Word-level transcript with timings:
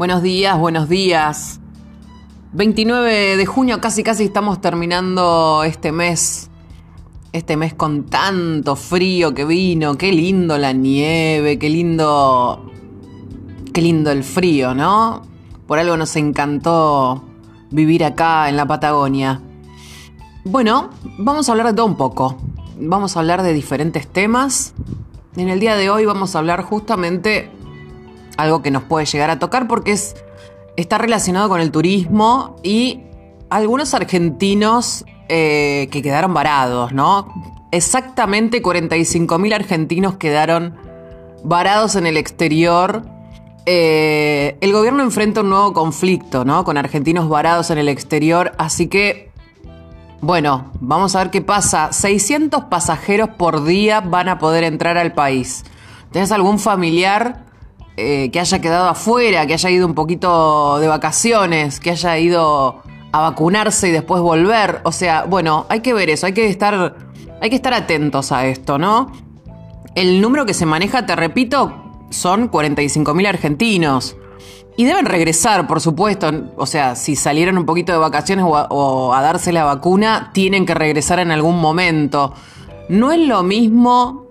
Buenos 0.00 0.22
días, 0.22 0.58
buenos 0.58 0.88
días. 0.88 1.60
29 2.54 3.36
de 3.36 3.44
junio, 3.44 3.82
casi 3.82 4.02
casi 4.02 4.24
estamos 4.24 4.58
terminando 4.62 5.62
este 5.62 5.92
mes. 5.92 6.48
Este 7.34 7.58
mes 7.58 7.74
con 7.74 8.06
tanto 8.06 8.76
frío 8.76 9.34
que 9.34 9.44
vino. 9.44 9.98
Qué 9.98 10.10
lindo 10.10 10.56
la 10.56 10.72
nieve, 10.72 11.58
qué 11.58 11.68
lindo. 11.68 12.72
Qué 13.74 13.82
lindo 13.82 14.10
el 14.10 14.24
frío, 14.24 14.74
¿no? 14.74 15.20
Por 15.66 15.78
algo 15.78 15.98
nos 15.98 16.16
encantó 16.16 17.22
vivir 17.70 18.02
acá 18.02 18.48
en 18.48 18.56
la 18.56 18.66
Patagonia. 18.66 19.42
Bueno, 20.44 20.88
vamos 21.18 21.46
a 21.46 21.52
hablar 21.52 21.66
de 21.66 21.74
todo 21.74 21.84
un 21.84 21.98
poco. 21.98 22.38
Vamos 22.78 23.18
a 23.18 23.20
hablar 23.20 23.42
de 23.42 23.52
diferentes 23.52 24.06
temas. 24.06 24.72
En 25.36 25.50
el 25.50 25.60
día 25.60 25.76
de 25.76 25.90
hoy 25.90 26.06
vamos 26.06 26.34
a 26.34 26.38
hablar 26.38 26.62
justamente 26.62 27.50
algo 28.42 28.62
que 28.62 28.70
nos 28.70 28.82
puede 28.84 29.06
llegar 29.06 29.30
a 29.30 29.38
tocar 29.38 29.68
porque 29.68 29.92
es, 29.92 30.16
está 30.76 30.98
relacionado 30.98 31.48
con 31.48 31.60
el 31.60 31.70
turismo 31.70 32.56
y 32.62 33.02
algunos 33.50 33.94
argentinos 33.94 35.04
eh, 35.28 35.88
que 35.90 36.02
quedaron 36.02 36.32
varados, 36.34 36.92
¿no? 36.92 37.32
Exactamente 37.72 38.62
45.000 38.62 39.54
argentinos 39.54 40.16
quedaron 40.16 40.76
varados 41.44 41.96
en 41.96 42.06
el 42.06 42.16
exterior. 42.16 43.04
Eh, 43.66 44.56
el 44.60 44.72
gobierno 44.72 45.02
enfrenta 45.02 45.42
un 45.42 45.50
nuevo 45.50 45.72
conflicto, 45.72 46.44
¿no? 46.44 46.64
Con 46.64 46.76
argentinos 46.76 47.28
varados 47.28 47.70
en 47.70 47.78
el 47.78 47.88
exterior, 47.88 48.52
así 48.58 48.88
que, 48.88 49.30
bueno, 50.20 50.72
vamos 50.80 51.14
a 51.14 51.20
ver 51.20 51.30
qué 51.30 51.42
pasa. 51.42 51.92
600 51.92 52.64
pasajeros 52.64 53.30
por 53.30 53.64
día 53.64 54.00
van 54.00 54.28
a 54.28 54.38
poder 54.38 54.64
entrar 54.64 54.96
al 54.98 55.12
país. 55.12 55.64
¿Tienes 56.10 56.32
algún 56.32 56.58
familiar 56.58 57.49
eh, 58.00 58.30
que 58.30 58.40
haya 58.40 58.60
quedado 58.60 58.88
afuera, 58.88 59.46
que 59.46 59.52
haya 59.52 59.70
ido 59.70 59.86
un 59.86 59.94
poquito 59.94 60.78
de 60.78 60.88
vacaciones, 60.88 61.80
que 61.80 61.90
haya 61.90 62.18
ido 62.18 62.82
a 63.12 63.20
vacunarse 63.20 63.88
y 63.88 63.90
después 63.90 64.22
volver. 64.22 64.80
O 64.84 64.92
sea, 64.92 65.24
bueno, 65.24 65.66
hay 65.68 65.80
que 65.80 65.92
ver 65.92 66.08
eso, 66.08 66.26
hay 66.26 66.32
que 66.32 66.48
estar, 66.48 66.96
hay 67.40 67.50
que 67.50 67.56
estar 67.56 67.74
atentos 67.74 68.32
a 68.32 68.46
esto, 68.46 68.78
¿no? 68.78 69.12
El 69.94 70.20
número 70.20 70.46
que 70.46 70.54
se 70.54 70.64
maneja, 70.64 71.04
te 71.04 71.14
repito, 71.14 72.06
son 72.10 72.50
45.000 72.50 73.28
argentinos. 73.28 74.16
Y 74.76 74.84
deben 74.84 75.04
regresar, 75.04 75.66
por 75.66 75.82
supuesto. 75.82 76.30
O 76.56 76.64
sea, 76.64 76.96
si 76.96 77.16
salieron 77.16 77.58
un 77.58 77.66
poquito 77.66 77.92
de 77.92 77.98
vacaciones 77.98 78.46
o 78.48 79.12
a 79.12 79.20
darse 79.20 79.52
la 79.52 79.64
vacuna, 79.64 80.30
tienen 80.32 80.64
que 80.64 80.74
regresar 80.74 81.18
en 81.18 81.32
algún 81.32 81.60
momento. 81.60 82.32
No 82.88 83.12
es 83.12 83.18
lo 83.18 83.42
mismo 83.42 84.29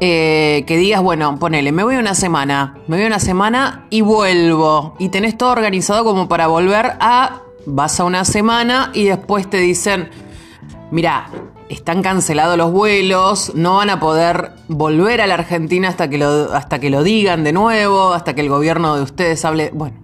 eh, 0.00 0.64
que 0.66 0.76
digas, 0.76 1.02
bueno, 1.02 1.38
ponele, 1.38 1.72
me 1.72 1.84
voy 1.84 1.96
una 1.96 2.14
semana, 2.14 2.78
me 2.88 2.96
voy 2.96 3.06
una 3.06 3.20
semana 3.20 3.86
y 3.90 4.00
vuelvo. 4.00 4.96
Y 4.98 5.08
tenés 5.10 5.38
todo 5.38 5.52
organizado 5.52 6.04
como 6.04 6.28
para 6.28 6.46
volver 6.48 6.94
a, 7.00 7.42
vas 7.66 8.00
a 8.00 8.04
una 8.04 8.24
semana 8.24 8.90
y 8.92 9.04
después 9.04 9.48
te 9.48 9.58
dicen, 9.58 10.10
mira, 10.90 11.28
están 11.68 12.02
cancelados 12.02 12.58
los 12.58 12.72
vuelos, 12.72 13.52
no 13.54 13.76
van 13.76 13.90
a 13.90 14.00
poder 14.00 14.52
volver 14.68 15.20
a 15.20 15.26
la 15.26 15.34
Argentina 15.34 15.88
hasta 15.88 16.10
que 16.10 16.18
lo, 16.18 16.52
hasta 16.52 16.78
que 16.78 16.90
lo 16.90 17.02
digan 17.02 17.44
de 17.44 17.52
nuevo, 17.52 18.12
hasta 18.12 18.34
que 18.34 18.40
el 18.40 18.48
gobierno 18.48 18.96
de 18.96 19.02
ustedes 19.02 19.44
hable. 19.44 19.70
Bueno, 19.72 19.96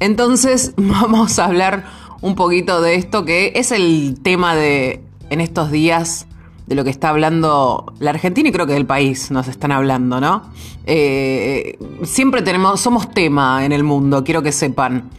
entonces 0.00 0.74
vamos 0.76 1.38
a 1.38 1.46
hablar 1.46 1.84
un 2.20 2.36
poquito 2.36 2.80
de 2.80 2.94
esto 2.94 3.24
que 3.24 3.52
es 3.56 3.72
el 3.72 4.18
tema 4.22 4.54
de 4.54 5.02
en 5.30 5.40
estos 5.40 5.70
días 5.70 6.26
de 6.66 6.74
lo 6.74 6.84
que 6.84 6.90
está 6.90 7.08
hablando 7.08 7.92
la 7.98 8.10
Argentina 8.10 8.48
y 8.48 8.52
creo 8.52 8.66
que 8.66 8.74
del 8.74 8.86
país 8.86 9.30
nos 9.30 9.48
están 9.48 9.72
hablando, 9.72 10.20
¿no? 10.20 10.50
Eh, 10.86 11.78
siempre 12.04 12.42
tenemos, 12.42 12.80
somos 12.80 13.10
tema 13.10 13.64
en 13.64 13.72
el 13.72 13.84
mundo, 13.84 14.24
quiero 14.24 14.42
que 14.42 14.52
sepan. 14.52 15.10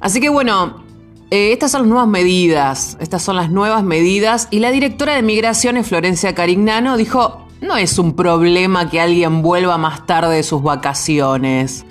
Así 0.00 0.20
que 0.20 0.28
bueno, 0.28 0.82
eh, 1.30 1.52
estas 1.52 1.70
son 1.70 1.82
las 1.82 1.88
nuevas 1.88 2.08
medidas, 2.08 2.96
estas 3.00 3.22
son 3.22 3.36
las 3.36 3.50
nuevas 3.50 3.82
medidas 3.84 4.48
y 4.50 4.58
la 4.58 4.70
directora 4.70 5.14
de 5.14 5.22
Migraciones, 5.22 5.86
Florencia 5.86 6.34
Carignano, 6.34 6.96
dijo, 6.96 7.46
no 7.60 7.76
es 7.76 7.98
un 7.98 8.14
problema 8.14 8.90
que 8.90 9.00
alguien 9.00 9.42
vuelva 9.42 9.78
más 9.78 10.06
tarde 10.06 10.36
de 10.36 10.42
sus 10.42 10.62
vacaciones. 10.62 11.86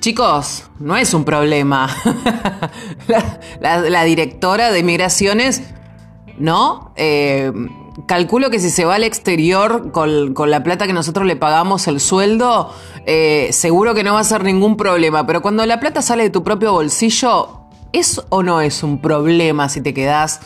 Chicos, 0.00 0.64
no 0.80 0.96
es 0.96 1.14
un 1.14 1.24
problema. 1.24 1.88
la, 3.60 4.04
directora 4.04 4.72
de 4.72 4.82
Migraciones, 4.82 5.62
¿no? 6.38 6.92
Eh, 6.96 7.52
calculo 8.06 8.50
que 8.50 8.58
si 8.58 8.70
se 8.70 8.84
va 8.84 8.96
al 8.96 9.04
exterior 9.04 9.92
con, 9.92 10.34
la 10.50 10.62
plata 10.62 10.86
que 10.86 10.92
nosotros 10.92 11.26
le 11.26 11.36
pagamos 11.36 11.86
el 11.88 12.00
sueldo, 12.00 12.72
eh, 13.06 13.48
seguro 13.52 13.94
que 13.94 14.04
no 14.04 14.14
va 14.14 14.20
a 14.20 14.24
ser 14.24 14.44
ningún 14.44 14.76
problema. 14.76 15.26
Pero 15.26 15.42
cuando 15.42 15.64
la 15.66 15.80
plata 15.80 16.02
sale 16.02 16.24
de 16.24 16.30
tu 16.30 16.42
propio 16.42 16.72
bolsillo, 16.72 17.60
¿es 17.92 18.22
o 18.28 18.42
no 18.42 18.60
es 18.60 18.82
un 18.82 19.00
problema 19.00 19.68
si 19.68 19.80
te 19.80 19.94
quedás 19.94 20.40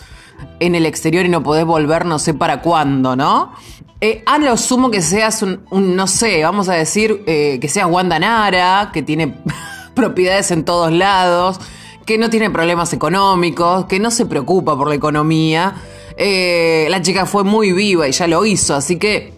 en 0.60 0.74
el 0.74 0.86
exterior 0.86 1.24
y 1.24 1.28
no 1.28 1.42
podés 1.42 1.64
volver 1.64 2.04
no 2.04 2.18
sé 2.18 2.34
para 2.34 2.60
cuándo, 2.60 3.16
¿no? 3.16 3.52
Eh, 4.00 4.22
a 4.26 4.38
lo 4.38 4.56
sumo 4.58 4.90
que 4.90 5.00
seas 5.00 5.42
un, 5.42 5.62
no 5.70 6.06
sé, 6.06 6.42
vamos 6.42 6.68
a 6.68 6.74
decir, 6.74 7.22
eh, 7.26 7.58
que 7.60 7.68
seas 7.68 7.88
Wanda 7.90 8.18
Nara, 8.18 8.90
que 8.92 9.02
tiene 9.02 9.34
propiedades 9.94 10.50
en 10.50 10.64
todos 10.64 10.92
lados, 10.92 11.58
que 12.04 12.18
no 12.18 12.28
tiene 12.28 12.50
problemas 12.50 12.92
económicos, 12.92 13.86
que 13.86 13.98
no 13.98 14.10
se 14.10 14.26
preocupa 14.26 14.76
por 14.76 14.88
la 14.88 14.94
economía. 14.94 15.74
Eh, 16.16 16.86
la 16.90 17.02
chica 17.02 17.26
fue 17.26 17.44
muy 17.44 17.72
viva 17.72 18.08
y 18.08 18.12
ya 18.12 18.26
lo 18.26 18.44
hizo, 18.46 18.74
así 18.74 18.98
que 18.98 19.32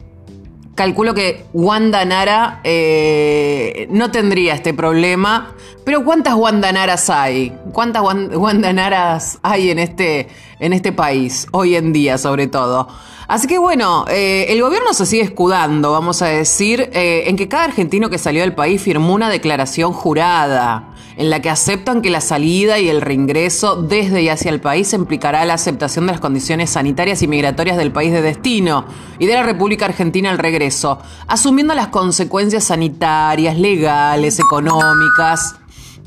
calculo 0.78 1.12
que 1.12 1.44
Wanda 1.53 2.05
Nara 2.05 2.61
eh, 2.62 3.89
no 3.91 4.12
tendría 4.12 4.55
este 4.55 4.72
problema. 4.72 5.55
Pero 5.84 6.05
¿cuántas 6.05 6.34
Wanda 6.34 6.71
Naras 6.71 7.11
hay? 7.11 7.53
¿Cuántas 7.72 8.03
Wanda 8.03 8.72
Naras 8.72 9.39
hay 9.43 9.71
en 9.71 9.78
este, 9.78 10.28
en 10.61 10.72
este 10.72 10.93
país, 10.93 11.47
hoy 11.50 11.75
en 11.77 11.93
día 11.93 12.16
sobre 12.19 12.47
todo? 12.47 12.89
Así 13.28 13.47
que 13.47 13.59
bueno, 13.59 14.06
eh, 14.09 14.47
el 14.49 14.61
gobierno 14.61 14.93
se 14.94 15.06
sigue 15.06 15.22
escudando, 15.22 15.93
vamos 15.93 16.22
a 16.22 16.27
decir, 16.27 16.91
en 16.93 17.37
que 17.37 17.47
cada 17.47 17.65
argentino 17.65 18.11
que 18.11 18.19
salió 18.19 18.41
del 18.41 18.55
país 18.55 18.83
firmó 18.83 19.15
una 19.15 19.28
declaración 19.28 19.93
jurada 19.93 20.94
en 21.19 21.31
la 21.31 21.43
que 21.43 21.50
aceptan 21.50 22.00
que 22.00 22.11
la 22.11 22.21
salida 22.21 22.78
y 22.78 22.89
el 22.89 23.00
reingreso 23.00 23.83
desde 23.83 24.22
y 24.22 24.28
hacia 24.28 24.50
el 24.50 24.61
país 24.61 24.93
implicará 24.93 25.44
la 25.44 25.55
aceptación 25.55 26.06
de 26.06 26.12
las 26.12 26.21
condiciones 26.21 26.71
sanitarias 26.71 27.22
y 27.22 27.27
migratorias 27.27 27.77
del 27.77 27.91
país 27.91 28.12
de 28.12 28.22
destino 28.22 28.87
y 29.19 29.27
de 29.27 29.34
la 29.34 29.43
República 29.43 29.87
Argentina 29.87 30.31
al 30.31 30.39
regreso, 30.39 31.00
asumiendo 31.27 31.75
las 31.75 31.89
consecuencias 31.89 32.65
sanitarias, 32.65 33.59
legales, 33.59 34.39
económicas. 34.39 35.56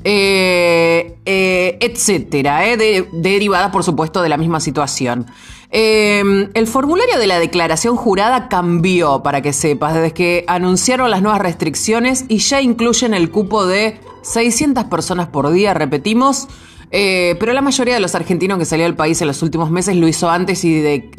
Eh, 0.04 1.18
eh, 1.26 1.78
etcétera, 1.80 2.68
eh, 2.68 3.08
derivadas 3.12 3.72
por 3.72 3.84
supuesto 3.84 4.22
de 4.22 4.30
la 4.30 4.38
misma 4.38 4.60
situación. 4.60 5.28
el 5.72 6.68
formulario 6.68 7.18
de 7.18 7.28
la 7.28 7.40
declaración 7.40 7.96
jurada 7.96 8.50
cambió, 8.50 9.24
para 9.24 9.42
que 9.42 9.54
sepas, 9.54 9.94
desde 9.94 10.12
que 10.12 10.44
anunciaron 10.48 11.10
las 11.10 11.22
nuevas 11.22 11.40
restricciones 11.40 12.26
y 12.28 12.40
ya 12.40 12.62
incluyen 12.62 13.14
el 13.14 13.30
cupo 13.32 13.66
de 13.66 14.00
600 14.24 14.86
personas 14.86 15.28
por 15.28 15.50
día, 15.52 15.74
repetimos. 15.74 16.48
Eh, 16.94 17.38
pero 17.40 17.54
la 17.54 17.62
mayoría 17.62 17.94
de 17.94 18.02
los 18.02 18.16
argentinos 18.16 18.60
que 18.60 18.66
salió 18.66 18.86
del 18.86 18.96
país 18.96 19.22
en 19.22 19.28
los 19.28 19.42
últimos 19.42 19.72
meses 19.72 19.96
lo 19.96 20.08
hizo 20.10 20.30
antes 20.30 20.66
y 20.66 20.82
de, 20.82 21.10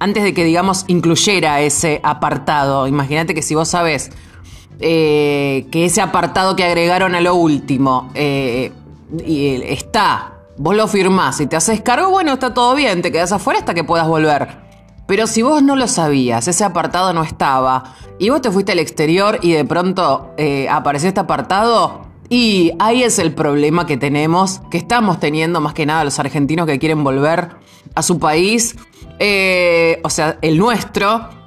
antes 0.00 0.24
de 0.24 0.34
que, 0.34 0.44
digamos, 0.44 0.84
incluyera 0.88 1.60
ese 1.60 2.00
apartado. 2.02 2.88
Imagínate 2.88 3.32
que 3.32 3.42
si 3.42 3.54
vos 3.54 3.68
sabés 3.68 4.10
eh, 4.80 5.66
que 5.70 5.84
ese 5.84 6.00
apartado 6.00 6.56
que 6.56 6.64
agregaron 6.64 7.14
a 7.14 7.20
lo 7.20 7.34
último 7.34 8.10
eh, 8.14 8.72
está, 9.26 10.34
vos 10.56 10.74
lo 10.74 10.88
firmás 10.88 11.40
y 11.40 11.46
te 11.46 11.56
haces 11.56 11.80
cargo, 11.80 12.10
bueno, 12.10 12.32
está 12.32 12.54
todo 12.54 12.74
bien, 12.74 13.02
te 13.02 13.12
quedás 13.12 13.32
afuera 13.32 13.60
hasta 13.60 13.74
que 13.74 13.84
puedas 13.84 14.08
volver. 14.08 14.58
Pero 15.06 15.26
si 15.26 15.42
vos 15.42 15.62
no 15.62 15.76
lo 15.76 15.88
sabías, 15.88 16.46
ese 16.46 16.64
apartado 16.64 17.12
no 17.12 17.24
estaba, 17.24 17.96
y 18.18 18.30
vos 18.30 18.40
te 18.40 18.50
fuiste 18.50 18.72
al 18.72 18.78
exterior 18.78 19.38
y 19.42 19.52
de 19.52 19.64
pronto 19.64 20.34
apareció 20.70 21.08
este 21.08 21.20
apartado, 21.20 22.02
y 22.28 22.70
ahí 22.78 23.02
es 23.02 23.18
el 23.18 23.32
problema 23.32 23.86
que 23.86 23.96
tenemos, 23.96 24.60
que 24.70 24.78
estamos 24.78 25.18
teniendo 25.18 25.60
más 25.60 25.74
que 25.74 25.84
nada 25.84 26.04
los 26.04 26.20
argentinos 26.20 26.64
que 26.66 26.78
quieren 26.78 27.02
volver 27.02 27.48
a 27.96 28.02
su 28.02 28.20
país, 28.20 28.76
eh, 29.18 30.00
o 30.04 30.10
sea, 30.10 30.38
el 30.40 30.56
nuestro. 30.56 31.39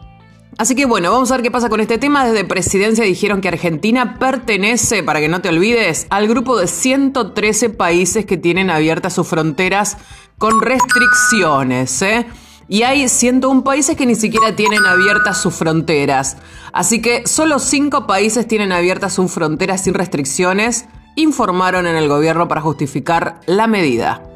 Así 0.58 0.76
que 0.76 0.86
bueno, 0.86 1.12
vamos 1.12 1.32
a 1.32 1.36
ver 1.36 1.44
qué 1.44 1.52
pasa 1.52 1.70
con 1.70 1.80
este 1.80 1.98
tema. 1.98 2.26
Desde 2.26 2.46
presidencia 2.46 3.04
dijeron 3.04 3.42
que 3.42 3.48
Argentina 3.48 4.20
pertenece, 4.20 5.04
para 5.04 5.20
que 5.20 5.28
no 5.28 5.42
te 5.42 5.50
olvides, 5.50 6.08
al 6.10 6.28
grupo 6.28 6.58
de 6.58 6.68
113 6.68 7.70
países 7.70 8.26
que 8.26 8.38
tienen 8.38 8.70
abiertas 8.70 9.14
sus 9.14 9.28
fronteras 9.28 9.98
con 10.38 10.62
restricciones. 10.62 12.02
¿eh? 12.02 12.28
y 12.68 12.84
hay 12.84 13.08
101 13.08 13.64
países 13.64 13.96
que 13.96 14.06
ni 14.06 14.16
siquiera 14.16 14.56
tienen 14.56 14.86
abiertas 14.86 15.42
sus 15.42 15.54
fronteras. 15.54 16.38
Así 16.72 17.02
que 17.02 17.28
solo 17.28 17.60
5 17.60 18.08
países 18.08 18.48
tienen 18.48 18.72
abiertas 18.72 19.14
sus 19.14 19.32
fronteras 19.32 19.84
sin 19.84 19.94
restricciones, 19.94 20.86
informaron 21.16 21.88
en 21.88 21.96
el 21.96 22.08
gobierno 22.08 22.48
para 22.48 22.62
justificar 22.62 23.40
la 23.46 23.68
medida. 23.68 24.33